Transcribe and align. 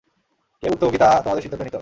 কে 0.63 0.67
ভুক্তভোগী 0.69 0.97
তা 0.97 1.09
তোমাদের 1.23 1.41
সিদ্ধান্ত 1.41 1.63
নিতে 1.63 1.75
হবে। 1.75 1.79